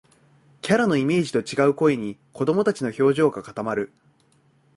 [0.63, 3.93] キャラのイメージと違う声に、子どもたちの表情が固まる